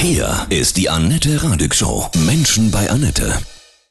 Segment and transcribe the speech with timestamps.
[0.00, 2.06] Hier ist die Annette Radig Show.
[2.24, 3.32] Menschen bei Annette.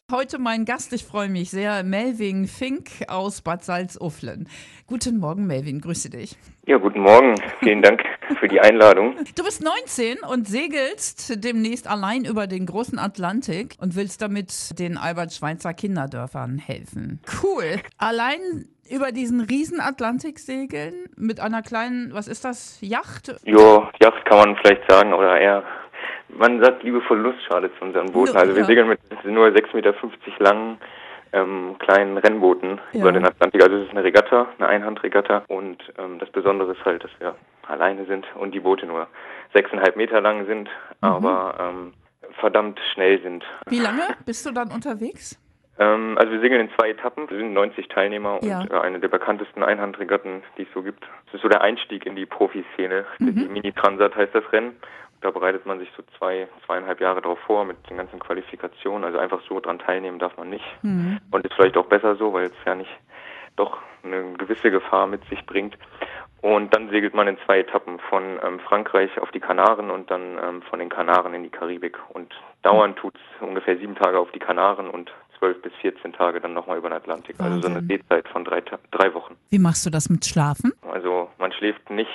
[0.10, 4.48] Heute mein Gast, ich freue mich sehr, Melvin Fink aus Bad Salzuflen.
[4.88, 6.38] Guten Morgen, Melvin, grüße dich.
[6.66, 7.36] Ja, guten Morgen.
[7.60, 8.02] Vielen Dank
[8.40, 9.18] für die Einladung.
[9.36, 14.98] Du bist 19 und segelst demnächst allein über den großen Atlantik und willst damit den
[14.98, 17.20] Albert-Schweitzer Kinderdörfern helfen.
[17.44, 17.82] Cool.
[17.98, 18.40] Allein
[18.90, 23.36] über diesen riesen Atlantik segeln mit einer kleinen, was ist das, Yacht?
[23.44, 25.64] Ja, Yacht kann man vielleicht sagen oder eher
[26.30, 28.36] man sagt liebevoll Lustschale zu unseren Booten.
[28.36, 29.94] Also wir segeln mit nur 6,50 Meter
[30.40, 30.78] langen
[31.34, 33.02] ähm, kleinen Rennbooten ja.
[33.02, 33.64] über den Atlantik.
[33.64, 37.36] Also es ist eine Regatta, eine Einhandregatta und ähm, das Besondere ist halt, dass wir
[37.68, 39.08] alleine sind und die Boote nur
[39.54, 40.70] 6,5 Meter lang sind,
[41.02, 41.08] mhm.
[41.08, 41.94] aber ähm,
[42.40, 43.44] verdammt schnell sind.
[43.68, 45.40] Wie lange bist du dann unterwegs?
[45.80, 47.30] Ähm, also wir segeln in zwei Etappen.
[47.30, 48.62] Wir sind 90 Teilnehmer ja.
[48.62, 51.04] und äh, eine der bekanntesten Einhandregatten, die es so gibt.
[51.26, 53.06] Das ist so der Einstieg in die Profiszene.
[53.20, 53.36] Mhm.
[53.36, 54.76] Die Mini-Transat heißt das Rennen.
[55.22, 59.04] Da bereitet man sich so zwei, zweieinhalb Jahre darauf vor mit den ganzen Qualifikationen.
[59.04, 60.66] Also einfach so dran teilnehmen darf man nicht.
[60.84, 61.20] Mhm.
[61.32, 62.92] Und ist vielleicht auch besser so, weil es ja nicht
[63.56, 65.78] doch eine gewisse Gefahr mit sich bringt.
[66.42, 70.38] Und dann segelt man in zwei Etappen von ähm, Frankreich auf die Kanaren und dann
[70.42, 71.98] ähm, von den Kanaren in die Karibik.
[72.10, 76.40] Und dauernd tut es ungefähr sieben Tage auf die Kanaren und zwölf bis 14 Tage
[76.40, 77.40] dann nochmal über den Atlantik.
[77.40, 77.54] Wahnsinn.
[77.54, 78.62] Also so eine Seezeit von drei,
[78.92, 79.36] drei Wochen.
[79.50, 80.74] Wie machst du das mit Schlafen?
[80.92, 82.10] Also man schläft nicht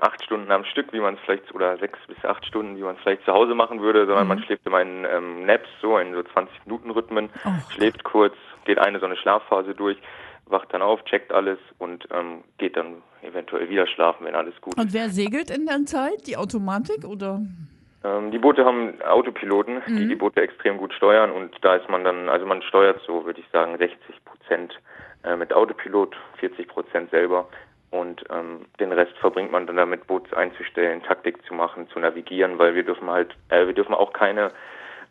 [0.00, 2.96] acht Stunden am Stück, wie man es vielleicht, oder sechs bis acht Stunden, wie man
[2.96, 4.28] es vielleicht zu Hause machen würde, sondern mhm.
[4.28, 7.72] man schläft immer in ähm, Naps, so in so 20-Minuten-Rhythmen, oh.
[7.72, 8.34] schläft kurz,
[8.64, 9.98] geht eine so eine Schlafphase durch,
[10.46, 14.74] wacht dann auf, checkt alles und ähm, geht dann eventuell wieder schlafen, wenn alles gut
[14.74, 14.80] ist.
[14.80, 16.26] Und wer segelt in der Zeit?
[16.26, 17.40] Die Automatik oder?
[18.04, 19.96] Ähm, die Boote haben Autopiloten, mhm.
[19.96, 23.24] die die Boote extrem gut steuern und da ist man dann, also man steuert so,
[23.24, 24.74] würde ich sagen, 60 Prozent
[25.24, 27.48] äh, mit Autopilot, 40 Prozent selber
[27.92, 32.58] und ähm, den Rest verbringt man dann damit, Boots einzustellen, Taktik zu machen, zu navigieren,
[32.58, 34.50] weil wir dürfen halt, äh, wir dürfen auch keine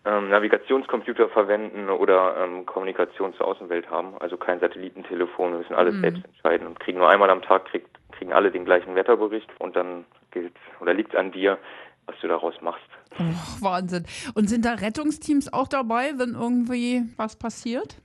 [0.04, 5.94] ähm, Navigationscomputer verwenden oder ähm, Kommunikation zur Außenwelt haben, also kein Satellitentelefon, wir müssen alles
[5.96, 6.02] mhm.
[6.02, 9.76] selbst entscheiden und kriegen nur einmal am Tag, kriegt, kriegen alle den gleichen Wetterbericht und
[9.76, 11.60] dann gilt oder liegt an dir,
[12.08, 12.90] was du daraus machst.
[13.20, 14.06] Oh, Wahnsinn.
[14.34, 18.02] Und sind da Rettungsteams auch dabei, wenn irgendwie was passiert?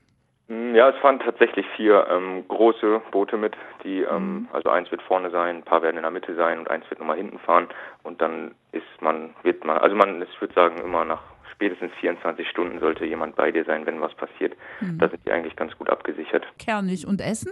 [0.48, 4.48] Hm, ja, es fahren tatsächlich vier ähm, große Boote mit, die, ähm, mhm.
[4.52, 7.00] also eins wird vorne sein, ein paar werden in der Mitte sein und eins wird
[7.00, 7.68] nochmal hinten fahren
[8.04, 11.22] und dann ist man, wird man, also man, ich würde sagen, immer nach
[11.56, 14.54] spätestens 24 Stunden sollte jemand bei dir sein, wenn was passiert.
[14.80, 14.98] Mhm.
[14.98, 16.46] Da sind die eigentlich ganz gut abgesichert.
[16.58, 17.06] Kernig.
[17.06, 17.50] Und Essen?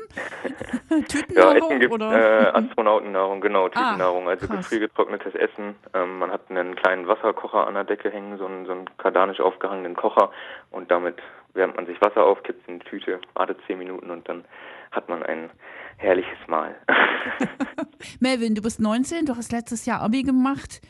[1.09, 1.56] Tütennahrung?
[1.56, 2.12] Ja, Essen gibt oder?
[2.12, 5.75] Äh, Astronautennahrung, genau, ah, Tütennahrung, ah, also gefriergetrocknetes Essen.
[5.94, 9.41] Ähm, man hat einen kleinen Wasserkocher an der Decke hängen, so einen, so einen kardanisch
[9.41, 10.31] aufgehangenen Kocher
[10.71, 11.16] und damit
[11.54, 14.44] wärmt man sich Wasser auf, kippt in die Tüte, wartet zehn Minuten und dann
[14.91, 15.50] hat man ein
[15.97, 16.75] herrliches Mahl.
[18.20, 20.81] Melvin, du bist 19, du hast letztes Jahr Abi gemacht.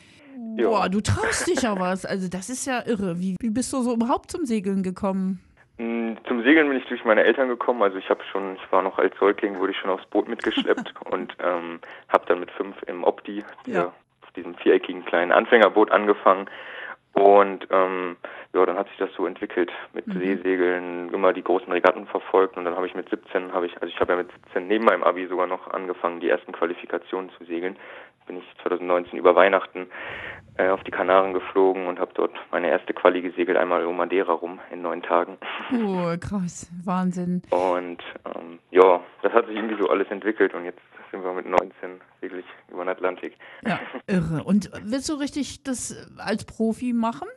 [0.56, 0.70] Jo.
[0.70, 2.04] Boah, du traust dich ja was.
[2.04, 3.19] Also das ist ja irre.
[3.19, 5.41] Wie, wie bist du so überhaupt zum Segeln gekommen?
[5.78, 7.82] Mm, zum Segeln bin ich durch meine Eltern gekommen.
[7.82, 10.94] Also ich habe schon, ich war noch als Säugling, wurde ich schon aufs Boot mitgeschleppt
[11.10, 13.86] und ähm, habe dann mit fünf im Opti, ja.
[13.86, 16.48] auf diesem viereckigen kleinen Anfängerboot angefangen
[17.14, 18.16] und ähm,
[18.52, 20.19] ja, dann hat sich das so entwickelt mit mhm.
[20.19, 23.86] Seesegeln, immer die großen Regatten verfolgt und dann habe ich mit 17 habe ich, also
[23.86, 27.44] ich habe ja mit 17 neben meinem Abi sogar noch angefangen, die ersten Qualifikationen zu
[27.44, 27.76] segeln.
[28.26, 29.86] Bin ich 2019 über Weihnachten
[30.56, 34.32] äh, auf die Kanaren geflogen und habe dort meine erste Quali gesegelt, einmal um Madeira
[34.32, 35.36] rum in neun Tagen.
[35.72, 37.42] Oh, krass, Wahnsinn.
[37.50, 40.80] Und ähm, ja, das hat sich irgendwie so alles entwickelt und jetzt
[41.14, 43.36] sind wir mit 19 wirklich über den Atlantik.
[43.66, 44.42] Ja, irre.
[44.44, 47.28] Und willst du richtig das als Profi machen?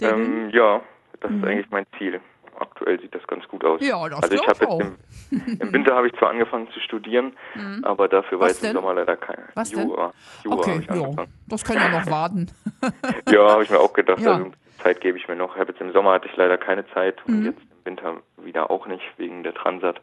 [0.00, 0.80] Ähm, ja,
[1.20, 1.38] das mhm.
[1.38, 2.20] ist eigentlich mein Ziel.
[2.58, 3.80] Aktuell sieht das ganz gut aus.
[3.82, 4.80] Ja, das also ich habe auch.
[4.80, 7.84] Im, Im, Winter habe ich zwar angefangen zu studieren, mhm.
[7.84, 9.42] aber dafür weiß ich im Sommer leider keine.
[9.54, 10.12] Was Jura.
[10.42, 11.26] Jura okay, ja.
[11.48, 12.50] Das kann ja noch warten.
[13.30, 14.20] ja, habe ich mir auch gedacht.
[14.20, 14.36] Ja.
[14.36, 15.56] Also Zeit gebe ich mir noch.
[15.56, 17.46] Ich jetzt im Sommer hatte ich leider keine Zeit und mhm.
[17.46, 20.00] jetzt im Winter wieder auch nicht wegen der Transat.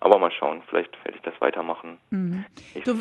[0.00, 1.98] Aber mal schauen, vielleicht werde ich das weitermachen.
[2.10, 2.44] Mhm.
[2.84, 2.94] Du,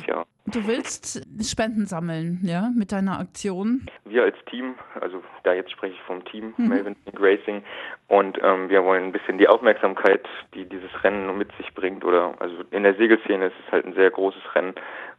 [0.48, 3.86] du, willst Spenden sammeln, ja, mit deiner Aktion?
[4.06, 6.68] Wir als Team, also da jetzt spreche ich vom Team mhm.
[6.68, 7.64] Melvin Racing
[8.08, 12.34] und ähm, wir wollen ein bisschen die Aufmerksamkeit, die dieses Rennen mit sich bringt oder
[12.40, 14.74] also in der Segelszene ist es halt ein sehr großes Rennen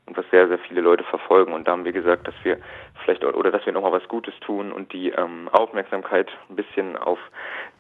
[0.08, 1.52] und was sehr, sehr viele Leute verfolgen.
[1.52, 2.58] Und da haben wir gesagt, dass wir
[3.04, 7.18] vielleicht oder dass wir nochmal was Gutes tun und die ähm, Aufmerksamkeit ein bisschen auf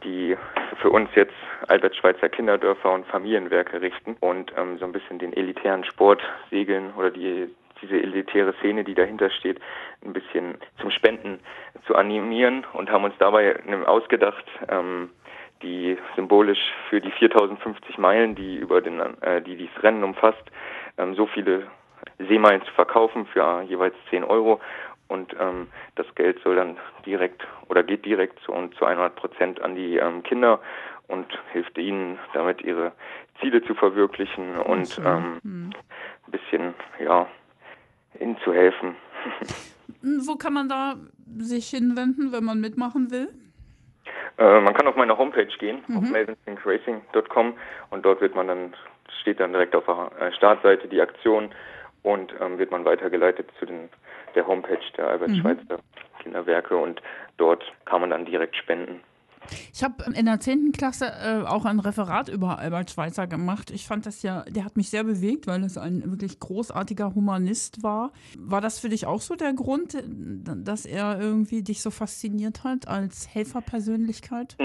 [0.04, 0.36] die
[0.80, 1.34] für uns jetzt
[1.66, 7.10] Albert-Schweitzer Kinderdörfer und Familienwerke richten und ähm, so ein bisschen den elitären Sport segeln oder
[7.10, 7.48] die
[7.80, 9.60] diese elitäre Szene, die dahinter steht,
[10.04, 11.38] ein bisschen zum Spenden
[11.86, 13.54] zu animieren und haben uns dabei
[13.86, 15.10] ausgedacht, ähm,
[15.62, 16.58] die symbolisch
[16.88, 20.42] für die 4050 Meilen, die über den, äh, die dieses Rennen umfasst,
[20.98, 21.68] ähm, so viele
[22.18, 24.60] Seemeilen zu verkaufen für jeweils 10 Euro
[25.08, 26.76] und ähm, das Geld soll dann
[27.06, 30.60] direkt oder geht direkt zu, und zu 100 Prozent an die ähm, Kinder
[31.08, 32.92] und hilft ihnen damit ihre
[33.40, 35.70] Ziele zu verwirklichen und ähm, hm.
[36.26, 37.26] ein bisschen ja
[38.20, 38.96] ihnen zu helfen.
[40.26, 40.96] Wo kann man da
[41.38, 43.28] sich hinwenden, wenn man mitmachen will?
[44.38, 45.96] Äh, man kann auf meine Homepage gehen, mhm.
[45.96, 47.54] auf melvinsinkracing.com
[47.90, 48.74] und dort wird man dann,
[49.20, 51.50] steht dann direkt auf der äh, Startseite die Aktion
[52.02, 53.88] und ähm, wird man weitergeleitet zu den,
[54.34, 55.36] der Homepage der Albert mhm.
[55.36, 55.78] Schweitzer
[56.22, 57.00] Kinderwerke und
[57.36, 59.00] dort kann man dann direkt spenden.
[59.72, 60.72] Ich habe in der 10.
[60.72, 63.70] Klasse äh, auch ein Referat über Albert Schweitzer gemacht.
[63.70, 67.82] Ich fand das ja, der hat mich sehr bewegt, weil es ein wirklich großartiger Humanist
[67.82, 68.12] war.
[68.38, 72.88] War das für dich auch so der Grund, dass er irgendwie dich so fasziniert hat
[72.88, 74.56] als Helferpersönlichkeit?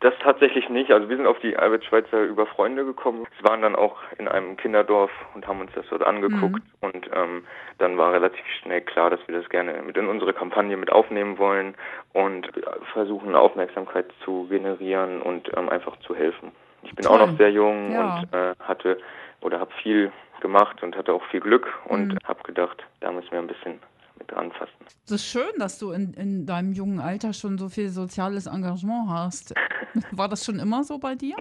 [0.00, 0.90] Das tatsächlich nicht.
[0.92, 3.26] Also wir sind auf die Albert Schweitzer über Freunde gekommen.
[3.40, 6.62] Wir waren dann auch in einem Kinderdorf und haben uns das dort angeguckt.
[6.62, 6.88] Mhm.
[6.88, 7.44] Und ähm,
[7.78, 11.36] dann war relativ schnell klar, dass wir das gerne mit in unsere Kampagne mit aufnehmen
[11.38, 11.74] wollen
[12.12, 12.48] und
[12.92, 16.52] versuchen Aufmerksamkeit zu generieren und ähm, einfach zu helfen.
[16.82, 17.20] Ich bin Toll.
[17.20, 18.20] auch noch sehr jung ja.
[18.20, 18.98] und äh, hatte
[19.40, 22.18] oder habe viel gemacht und hatte auch viel Glück und mhm.
[22.24, 23.80] habe gedacht, da müssen wir ein bisschen
[24.18, 24.72] mit anfassen.
[25.04, 29.08] Es ist schön, dass du in, in deinem jungen Alter schon so viel soziales Engagement
[29.08, 29.54] hast.
[30.12, 31.36] War das schon immer so bei dir?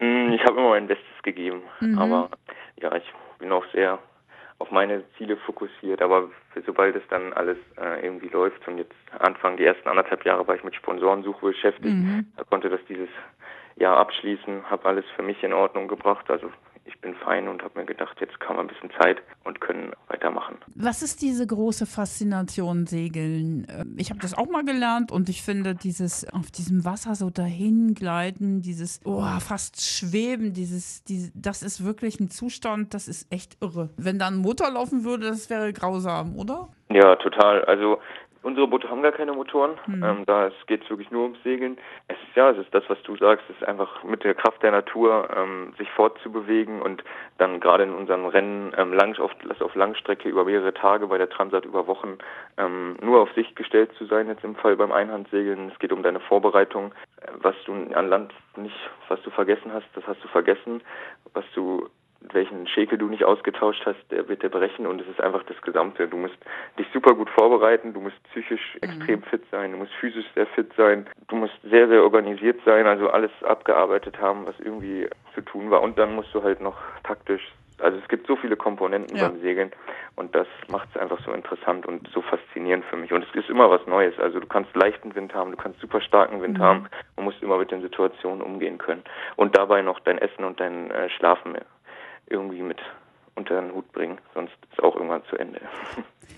[0.00, 1.98] Mm, ich habe immer mein Bestes gegeben, mhm.
[1.98, 2.30] aber
[2.80, 3.04] ja, ich
[3.38, 3.98] bin auch sehr
[4.58, 6.30] auf meine Ziele fokussiert, aber
[6.66, 10.54] sobald es dann alles äh, irgendwie läuft und jetzt Anfang die ersten anderthalb Jahre war
[10.54, 12.26] ich mit Sponsorensuche beschäftigt, mhm.
[12.36, 13.08] da konnte das dieses
[13.76, 16.48] Jahr abschließen, habe alles für mich in Ordnung gebracht, also
[16.84, 19.92] ich bin fein und habe mir gedacht, jetzt kann man ein bisschen Zeit und können
[20.08, 20.56] weitermachen.
[20.74, 23.66] Was ist diese große Faszination Segeln?
[23.70, 27.30] Ähm, ich habe das auch mal gelernt und ich finde dieses auf diesem Wasser so
[27.30, 33.32] dahin gleiten, dieses oh, fast schweben, dieses, dieses, das ist wirklich ein Zustand, das ist
[33.32, 33.90] echt irre.
[33.96, 36.68] Wenn da ein Motor laufen würde, das wäre grausam, oder?
[36.90, 37.64] Ja, total.
[37.64, 37.98] Also
[38.42, 39.78] Unsere Boote haben gar keine Motoren.
[39.86, 40.02] Mhm.
[40.02, 41.78] Ähm, da geht es wirklich nur ums Segeln.
[42.08, 44.62] Es ist ja, es ist das, was du sagst, es ist einfach mit der Kraft
[44.62, 47.04] der Natur ähm, sich fortzubewegen und
[47.38, 49.30] dann gerade in unseren Rennen ähm, lang, auf,
[49.60, 52.18] auf Langstrecke über mehrere Tage bei der Transat über Wochen
[52.58, 54.28] ähm, nur auf Sicht gestellt zu sein.
[54.28, 55.70] Jetzt im Fall beim Einhandsegeln.
[55.72, 56.92] Es geht um deine Vorbereitung,
[57.40, 58.76] was du an Land nicht,
[59.08, 60.82] was du vergessen hast, das hast du vergessen.
[61.34, 61.88] Was du
[62.32, 65.60] welchen Schäkel du nicht ausgetauscht hast, der wird der brechen und es ist einfach das
[65.62, 66.08] Gesamte.
[66.08, 66.36] Du musst
[66.78, 68.88] dich super gut vorbereiten, du musst psychisch mhm.
[68.88, 72.86] extrem fit sein, du musst physisch sehr fit sein, du musst sehr, sehr organisiert sein,
[72.86, 76.76] also alles abgearbeitet haben, was irgendwie zu tun war und dann musst du halt noch
[77.02, 77.52] taktisch
[77.82, 79.28] also es gibt so viele Komponenten ja.
[79.28, 79.72] beim Segeln
[80.14, 83.12] und das macht es einfach so interessant und so faszinierend für mich.
[83.12, 84.18] Und es ist immer was Neues.
[84.18, 86.62] Also du kannst leichten Wind haben, du kannst super starken Wind mhm.
[86.62, 89.02] haben und musst immer mit den Situationen umgehen können.
[89.36, 91.56] Und dabei noch dein Essen und dein äh, Schlafen
[92.32, 92.78] irgendwie mit
[93.34, 95.60] unter den Hut bringen, sonst ist auch irgendwann zu Ende.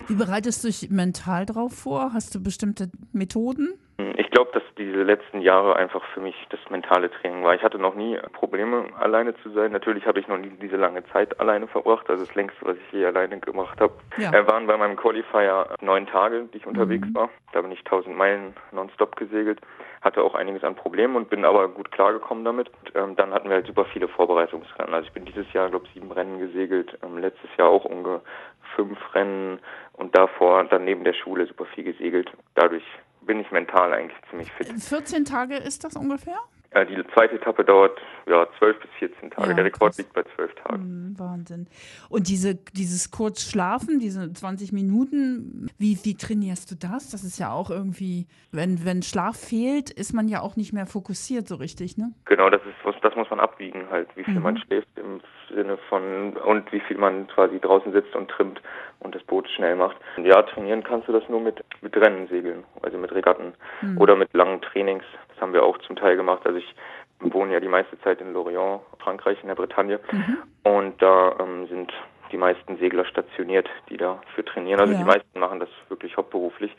[0.07, 2.13] Wie bereitest du dich mental drauf vor?
[2.13, 3.73] Hast du bestimmte Methoden?
[3.97, 7.55] Ich glaube, dass diese letzten Jahre einfach für mich das mentale Training war.
[7.55, 9.71] Ich hatte noch nie Probleme, alleine zu sein.
[9.71, 12.09] Natürlich habe ich noch nie diese lange Zeit alleine verbracht.
[12.09, 13.93] Also das längste, was ich je alleine gemacht habe.
[14.17, 14.33] Ja.
[14.33, 17.15] Äh, waren bei meinem Qualifier neun Tage, die ich unterwegs mhm.
[17.15, 17.29] war.
[17.53, 19.61] Da bin ich 1000 Meilen nonstop gesegelt.
[20.01, 22.67] Hatte auch einiges an Problemen und bin aber gut klargekommen damit.
[22.67, 24.93] Und, ähm, dann hatten wir halt super viele Vorbereitungsrennen.
[24.93, 26.97] Also ich bin dieses Jahr, glaube ich, sieben Rennen gesegelt.
[27.01, 28.21] Ähm, letztes Jahr auch ungefähr
[28.75, 29.59] fünf Rennen
[29.93, 32.31] und davor dann neben der Schule super viel gesegelt.
[32.55, 32.83] Dadurch
[33.25, 34.67] bin ich mental eigentlich ziemlich fit.
[34.67, 36.37] 14 Tage ist das ungefähr?
[36.71, 39.49] Äh, die zweite Etappe dauert ja 12 bis 14 Tage.
[39.49, 39.97] Ja, Der Rekord krass.
[39.97, 40.83] liegt bei 12 Tagen.
[40.83, 41.67] Hm, Wahnsinn.
[42.09, 47.11] Und diese, dieses kurz Schlafen, diese 20 Minuten, wie, wie trainierst du das?
[47.11, 50.85] Das ist ja auch irgendwie, wenn, wenn Schlaf fehlt, ist man ja auch nicht mehr
[50.85, 52.11] fokussiert so richtig, ne?
[52.25, 54.41] Genau, das ist das muss man abwiegen halt, wie viel mhm.
[54.41, 55.21] man schläft im
[55.53, 58.61] Sinne von und wie viel man quasi draußen sitzt und trimmt
[58.99, 59.97] und das Boot schnell macht.
[60.17, 63.97] Ja, trainieren kannst du das nur mit, mit Rennensegeln, also mit Regatten mhm.
[63.99, 65.03] oder mit langen Trainings.
[65.29, 66.41] Das haben wir auch zum Teil gemacht.
[66.45, 66.75] Also ich
[67.19, 69.99] wohne ja die meiste Zeit in Lorient, Frankreich, in der Bretagne.
[70.11, 70.37] Mhm.
[70.63, 71.93] Und da ähm, sind
[72.31, 74.79] die meisten Segler stationiert, die dafür trainieren.
[74.79, 74.99] Also ja.
[74.99, 76.75] die meisten machen das wirklich hauptberuflich,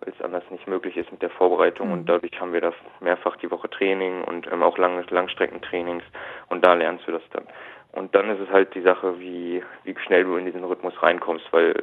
[0.00, 1.88] weil es anders nicht möglich ist mit der Vorbereitung.
[1.88, 1.92] Mhm.
[1.94, 6.04] Und dadurch haben wir da mehrfach die Woche Training und ähm, auch Lang Langstreckentrainings.
[6.48, 7.44] Und da lernst du das dann.
[7.92, 11.46] Und dann ist es halt die Sache, wie, wie schnell du in diesen Rhythmus reinkommst,
[11.50, 11.74] weil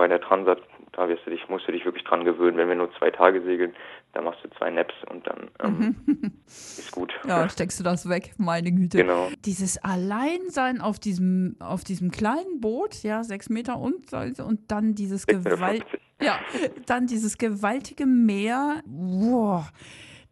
[0.00, 0.58] bei der Transat,
[0.92, 2.56] da wirst du dich, musst du dich wirklich dran gewöhnen.
[2.56, 3.74] Wenn wir nur zwei Tage segeln,
[4.14, 6.32] dann machst du zwei Naps und dann ähm, mhm.
[6.46, 7.12] ist gut.
[7.28, 8.96] Ja, steckst du das weg, meine Güte.
[8.96, 9.28] Genau.
[9.44, 15.26] Dieses Alleinsein auf diesem, auf diesem kleinen Boot, ja, sechs Meter und, und dann dieses
[15.26, 15.84] Gewalt,
[16.18, 16.38] ja,
[16.86, 18.80] dann dieses gewaltige Meer.
[18.86, 19.70] Wow.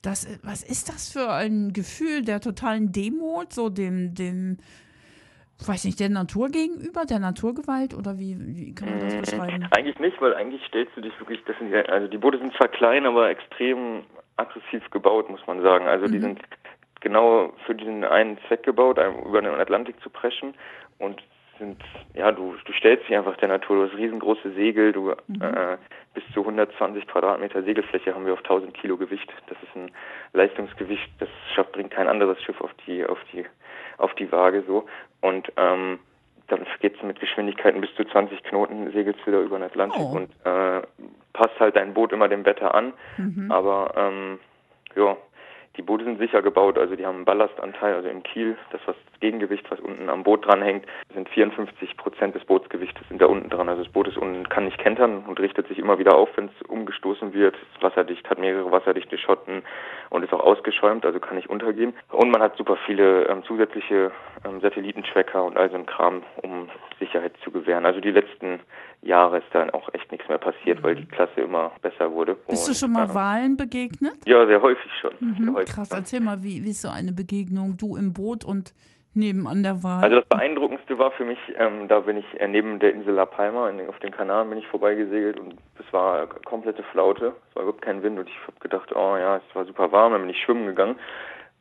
[0.01, 4.57] Das, was ist das für ein Gefühl der totalen Demut, so dem, dem
[5.67, 9.21] weiß nicht, der Natur gegenüber, der Naturgewalt oder wie, wie kann man das Mhm.
[9.23, 9.69] beschreiben?
[9.71, 12.55] Eigentlich nicht, weil eigentlich stellst du dich wirklich, das sind ja, also die Boote sind
[12.55, 14.05] zwar klein, aber extrem
[14.37, 15.87] aggressiv gebaut, muss man sagen.
[15.89, 16.41] Also die sind
[17.01, 20.55] genau für diesen einen Zweck gebaut, über den Atlantik zu preschen
[20.99, 21.23] und
[21.59, 21.83] sind,
[22.15, 25.77] ja, du, du stellst dich einfach der Natur, du hast riesengroße Segel, du äh,
[26.15, 29.29] bis zu 120 Quadratmeter Segelfläche haben wir auf 1000 Kilo Gewicht.
[29.49, 29.91] Das ist ein
[30.35, 33.45] Leistungsgewicht, das schafft, bringt kein anderes Schiff auf die, auf die,
[33.99, 34.87] auf die Waage so.
[35.21, 35.99] Und ähm,
[36.49, 40.17] dann geht's mit Geschwindigkeiten bis zu 20 Knoten, segelst da über den Atlantik Oh.
[40.17, 40.83] und äh,
[41.35, 42.93] passt halt dein Boot immer dem Wetter an.
[43.51, 44.39] Aber ähm,
[44.97, 45.17] ja,
[45.77, 48.97] die Boote sind sicher gebaut, also die haben einen Ballastanteil, also im Kiel, das was
[49.13, 53.49] das Gegengewicht, was unten am Boot dranhängt, sind 54 Prozent des Bootsgewichtes sind da unten
[53.51, 53.69] dran.
[53.69, 56.47] Also das Boot ist unten, kann nicht kentern und richtet sich immer wieder auf, wenn
[56.47, 57.55] es umgestoßen wird.
[57.55, 59.63] Ist wasserdicht, hat mehrere wasserdichte Schotten
[60.11, 61.95] und ist auch ausgeschäumt, also kann nicht untergehen.
[62.11, 64.11] Und man hat super viele ähm, zusätzliche
[64.45, 67.87] ähm, Satellitentracker und all so ein Kram, um Sicherheit zu gewähren.
[67.87, 68.59] Also die letzten
[69.03, 72.35] Jahre ist dann auch echt nichts mehr passiert, weil die Klasse immer besser wurde.
[72.49, 74.17] Bist du Und, schon mal äh, Wahlen begegnet?
[74.27, 75.13] Ja, sehr häufig schon.
[75.21, 75.99] Sehr Hm, häufig krass, schon.
[75.99, 77.77] erzähl mal, wie, wie ist so eine Begegnung?
[77.77, 78.75] Du im Boot und
[79.19, 80.03] nebenan der Wahl?
[80.03, 83.27] Also das Beeindruckendste war für mich, ähm, da bin ich äh, neben der Insel La
[83.27, 87.65] Palma in, auf den Kanaren bin ich vorbeigesegelt und es war komplette Flaute, es war
[87.65, 90.31] überhaupt kein Wind und ich habe gedacht, oh ja, es war super warm, dann bin
[90.31, 90.97] ich schwimmen gegangen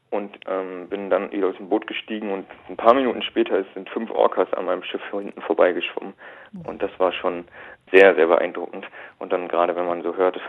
[0.09, 3.89] und ähm, bin dann wieder aus dem Boot gestiegen und ein paar Minuten später sind
[3.89, 6.13] fünf Orcas an meinem Schiff hinten vorbeigeschwommen.
[6.65, 7.45] Und das war schon
[7.91, 8.85] sehr, sehr beeindruckend.
[9.19, 10.39] Und dann gerade wenn man so hört,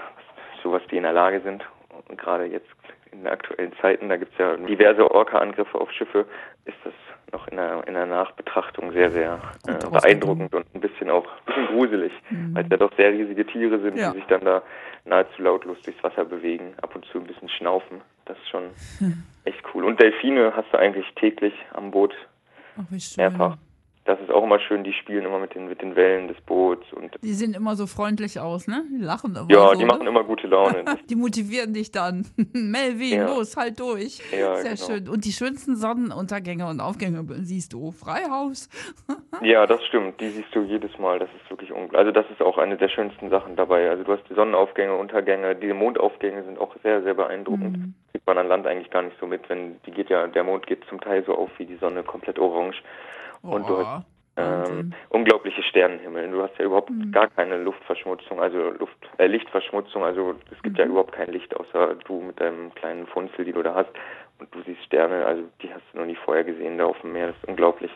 [0.62, 1.64] so was die in der Lage sind
[2.08, 2.68] und gerade jetzt
[3.12, 6.26] in den aktuellen Zeiten, da gibt es ja diverse Orca-Angriffe auf Schiffe,
[6.64, 6.92] ist das
[7.32, 11.44] noch in der, in der Nachbetrachtung sehr, sehr äh, beeindruckend und ein bisschen auch ein
[11.46, 12.12] bisschen gruselig,
[12.52, 14.10] weil es ja doch sehr riesige Tiere sind, Ja.
[14.12, 14.62] die sich dann da
[15.04, 18.00] nahezu lautlos durchs Wasser bewegen, ab und zu ein bisschen schnaufen.
[18.24, 18.70] Das ist schon
[19.44, 19.84] echt cool.
[19.84, 22.14] Und Delfine hast du eigentlich täglich am Boot
[22.78, 23.24] Ach, wie schön.
[23.30, 23.56] mehrfach.
[24.08, 26.90] Das ist auch immer schön, die spielen immer mit den, mit den Wellen des Boots
[26.94, 28.82] und Die sehen immer so freundlich aus, ne?
[28.90, 30.08] Die lachen immer ja, so, die machen ne?
[30.08, 30.82] immer gute Laune.
[31.10, 32.24] Die motivieren dich dann.
[32.54, 33.26] Melvin, Ja.
[33.26, 34.22] los, halt durch.
[34.32, 34.86] Ja, Sehr genau.
[34.86, 35.08] schön.
[35.10, 37.92] Und die schönsten Sonnenuntergänge und Aufgänge siehst du.
[37.92, 38.70] Freihaus.
[39.42, 40.20] Ja, das stimmt.
[40.20, 41.18] Die siehst du jedes Mal.
[41.18, 41.98] Das ist wirklich unglaublich.
[41.98, 43.88] Also das ist auch eine der schönsten Sachen dabei.
[43.88, 47.76] Also du hast die Sonnenaufgänge, Untergänge, die Mondaufgänge sind auch sehr, sehr beeindruckend.
[47.76, 47.94] Mhm.
[48.10, 50.66] Kriegt man an Land eigentlich gar nicht so mit, wenn die geht ja, der Mond
[50.66, 52.82] geht zum Teil so auf wie die Sonne, komplett orange.
[53.42, 56.30] Und du Oh, hast ähm, unglaubliche Sternenhimmel.
[56.30, 57.10] Du hast ja überhaupt Mhm.
[57.10, 60.04] gar keine Luftverschmutzung, also Luft, äh, Lichtverschmutzung.
[60.04, 60.92] Also es gibt ja Mhm.
[60.92, 63.90] überhaupt kein Licht, außer du mit deinem kleinen Funzel, die du da hast.
[64.38, 67.12] Und du siehst Sterne, also die hast du noch nie vorher gesehen da auf dem
[67.12, 67.28] Meer.
[67.28, 67.90] Das ist unglaublich.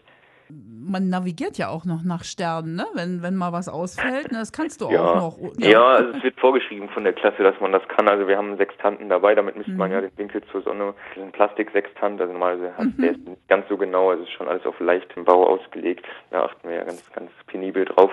[0.85, 2.85] Man navigiert ja auch noch nach Sternen, ne?
[2.95, 4.39] Wenn, wenn mal was ausfällt, ne?
[4.39, 5.01] das kannst du Ja.
[5.03, 5.39] auch noch.
[5.59, 5.81] Ja.
[5.87, 8.09] also es wird vorgeschrieben von der Klasse, dass man das kann.
[8.09, 10.93] Also wir haben Sextanten dabei, damit misst man ja den Winkel zur Sonne.
[11.11, 14.29] Das ist ein Plastiksextant, also normalerweise hat der ist nicht ganz so genau, also es
[14.29, 16.05] ist schon alles auf leichtem Bau ausgelegt.
[16.31, 18.11] Da achten wir ja ganz, ganz penibel drauf.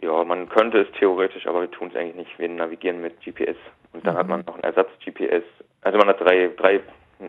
[0.00, 2.38] Ja, man könnte es theoretisch, aber wir tun es eigentlich nicht.
[2.38, 3.56] Wir navigieren mit GPS
[3.92, 5.44] und dann hat man noch einen Ersatz-GPS.
[5.82, 6.80] Also man hat drei, drei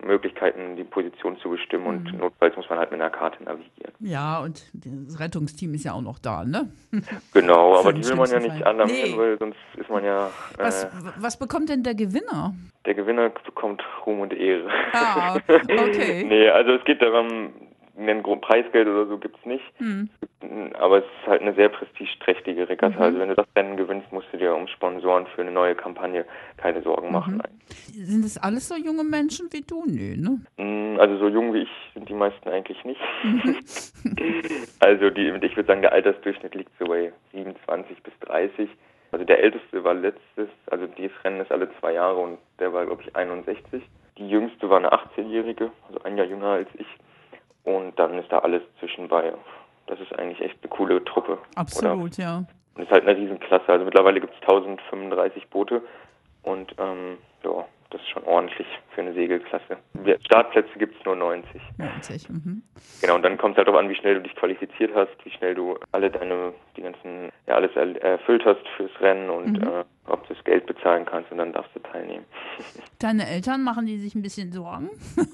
[0.02, 3.92] Möglichkeiten, die Position zu bestimmen und notfalls muss man halt mit einer Karte navigieren.
[4.00, 6.68] Ja, und das Rettungsteam ist ja auch noch da, ne?
[7.32, 8.62] Genau, aber die will man ja nicht Fall.
[8.64, 9.16] alarmieren, Nee.
[9.18, 12.54] weil sonst ist man ja Was, äh, was bekommt denn der Gewinner?
[12.86, 14.68] Der Gewinner bekommt Ruhm und Ehre.
[14.92, 16.24] Ah, okay.
[16.28, 17.52] nee, also es geht darum,
[17.96, 19.64] einen Grund Preisgeld oder so gibt's nicht.
[19.78, 20.08] Hm.
[20.74, 22.96] Aber es ist halt eine sehr prestigeträchtige Regatta.
[22.96, 23.02] Mhm.
[23.02, 26.24] Also wenn du das Rennen gewinnst, musst du dir um Sponsoren für eine neue Kampagne
[26.56, 27.36] keine Sorgen machen.
[27.36, 28.04] Mhm.
[28.04, 29.84] Sind das alles so junge Menschen wie du?
[29.86, 30.40] Nö, ne?
[30.56, 33.00] Mm, Also so jung wie ich sind die meisten eigentlich nicht.
[33.22, 33.58] Mhm.
[34.80, 38.68] also die, ich würde sagen, der Altersdurchschnitt liegt so bei 27 bis 30.
[39.12, 42.84] Also der älteste war letztes, also dieses Rennen ist alle zwei Jahre und der war,
[42.84, 43.82] glaube ich, 61.
[44.18, 46.86] Die jüngste war eine 18-Jährige, also ein Jahr jünger als ich.
[47.64, 49.32] Und dann ist da alles zwischenbei.
[49.86, 51.32] Das ist eigentlich echt eine coole Truppe.
[51.32, 51.40] Oder?
[51.56, 52.38] Absolut, ja.
[52.38, 53.68] Und es ist halt eine Riesenklasse.
[53.68, 55.82] Also mittlerweile gibt es 1035 Boote
[56.42, 57.64] und ähm, ja,
[57.94, 59.76] das ist schon ordentlich für eine Segelklasse.
[60.26, 61.62] Startplätze gibt es nur 90.
[61.78, 62.28] 90.
[62.28, 62.62] Mhm.
[63.00, 65.30] Genau, und dann kommt es halt darauf an, wie schnell du dich qualifiziert hast, wie
[65.30, 69.84] schnell du alle deine, die ganzen, ja, alles er- erfüllt hast fürs Rennen und äh,
[70.06, 72.24] ob du das Geld bezahlen kannst und dann darfst du teilnehmen.
[72.98, 74.90] Deine Eltern machen die sich ein bisschen Sorgen?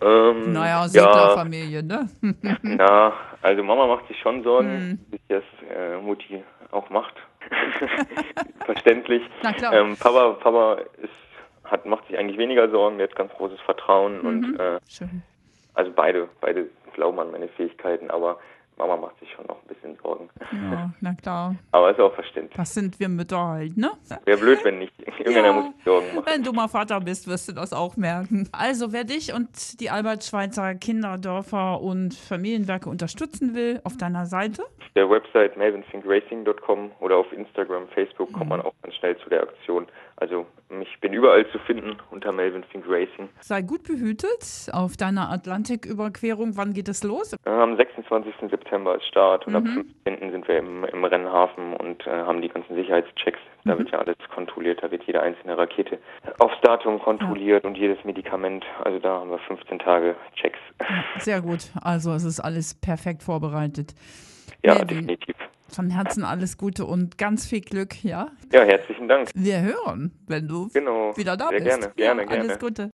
[0.00, 2.08] Ähm, Naja, ja, Seglerfamilie, ne?
[2.62, 4.98] na, also Mama macht sich schon Sorgen, Hm.
[5.10, 7.14] wie sich das äh, Mutti auch macht.
[8.64, 9.22] Verständlich.
[9.42, 9.72] Na klar.
[9.72, 11.10] Ähm, Papa, Papa ist,
[11.64, 14.26] hat, macht sich eigentlich weniger Sorgen, der hat ganz großes Vertrauen Mhm.
[14.26, 14.78] und äh,
[15.74, 18.38] also beide, beide glauben an meine Fähigkeiten, aber
[18.78, 20.28] Mama macht sich schon noch ein bisschen Sorgen.
[20.70, 21.54] Ja, na klar.
[21.72, 22.56] Aber ist auch verständlich.
[22.56, 23.90] Das sind wir Mütter halt, ne?
[24.24, 24.92] Wäre blöd, wenn nicht.
[25.18, 25.52] Irgendeiner Ja.
[25.52, 26.26] muss sich Sorgen machen.
[26.26, 28.48] Wenn du mal Vater bist, wirst du das auch merken.
[28.52, 34.62] Also, wer dich und die Albert-Schweitzer Kinderdörfer und Familienwerke unterstützen will, auf deiner Seite.
[34.62, 39.42] Auf der Website melvinthinkracing.com oder auf Instagram, Facebook kommt man auch ganz schnell zu der
[39.42, 39.86] Aktion.
[40.22, 40.46] Also
[40.80, 43.28] ich bin überall zu finden unter Melvin Fink Racing.
[43.40, 46.56] Sei gut behütet auf deiner Atlantiküberquerung.
[46.56, 47.32] Wann geht es los?
[47.44, 48.32] Äh, Am 26.
[48.48, 50.30] September ist Start und am 15.
[50.30, 53.40] sind wir im, im Rennhafen und äh, haben die ganzen Sicherheitschecks.
[53.64, 55.98] Da wird ja alles kontrolliert, da wird jede einzelne Rakete
[56.38, 58.64] aufs Datum kontrolliert und jedes Medikament.
[58.84, 60.58] Also da haben wir 15 Tage Checks.
[61.18, 61.72] Sehr gut.
[61.82, 63.92] Also, es ist alles perfekt vorbereitet.
[64.62, 65.34] Ja, Melvin, definitiv.
[65.74, 68.28] Von Herzen alles Gute und ganz viel Glück, ja?
[68.52, 69.30] Ja, herzlichen Dank.
[69.34, 71.16] Wir hören, wenn du Genau.
[71.16, 71.68] wieder da Sehr bist.
[71.80, 72.58] gerne, gerne, ja, alles gerne.
[72.58, 72.90] Gute.